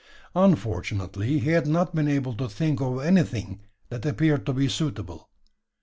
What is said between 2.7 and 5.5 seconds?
of anything that appeared to be suitable.